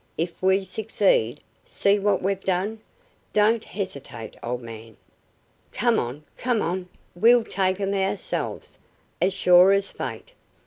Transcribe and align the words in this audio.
If 0.17 0.41
we 0.41 0.63
succeed, 0.63 1.43
see 1.63 1.99
what 1.99 2.23
we've 2.23 2.43
done! 2.43 2.79
Don't 3.33 3.63
hesitate, 3.63 4.35
old 4.41 4.63
man! 4.63 4.97
Come 5.73 5.99
on! 5.99 6.23
Come 6.37 6.63
on! 6.63 6.89
We'll 7.13 7.43
take 7.45 7.79
'em 7.79 7.93
ourselves, 7.93 8.79
as 9.21 9.31
sure 9.35 9.73
as 9.73 9.91
fate. 9.91 10.33